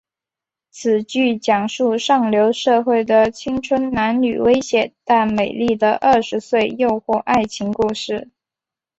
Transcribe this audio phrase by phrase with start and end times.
[0.71, 8.31] 此剧讲述上流社会的青春男女危险但美丽的二十岁诱惑爱情故事。